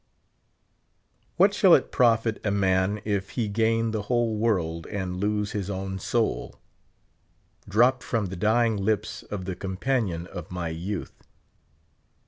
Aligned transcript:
"What 1.37 1.53
shall 1.53 1.75
it 1.75 1.91
profit 1.91 2.41
a 2.43 2.49
man 2.49 3.01
if 3.05 3.29
he 3.37 3.47
gain 3.47 3.91
the 3.91 4.01
whole 4.01 4.35
world 4.35 4.87
and 4.87 5.17
lose 5.17 5.51
his 5.51 5.69
own 5.69 5.99
soul?" 5.99 6.59
dropped 7.69 8.01
from 8.01 8.25
the 8.25 8.35
dying 8.35 8.77
lips 8.77 9.21
of 9.21 9.45
the 9.45 9.55
companion 9.55 10.25
of 10.25 10.49
my 10.49 10.69
youth. 10.69 11.13